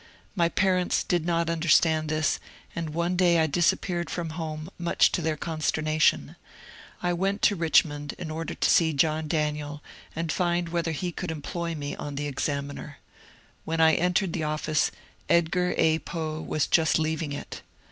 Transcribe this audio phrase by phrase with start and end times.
[0.35, 2.39] My parents did not understand this,
[2.75, 6.35] and one day I disap peared from home, much to their consternation.
[7.03, 9.83] I went to Richmond in order to see John Daniel,
[10.15, 12.97] and find whether he could employ me on the ^' Examiner."
[13.63, 14.89] When I entered the office
[15.29, 15.99] Edgar A.
[15.99, 17.61] Foe was just leaving it.